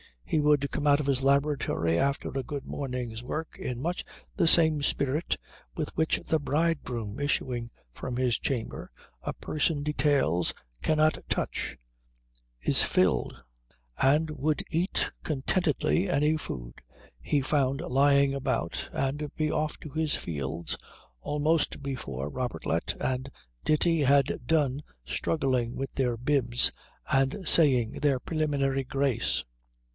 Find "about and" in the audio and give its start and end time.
18.33-19.35